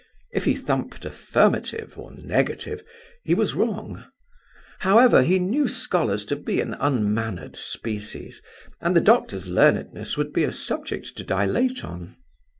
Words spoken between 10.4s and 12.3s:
a subject to dilate on.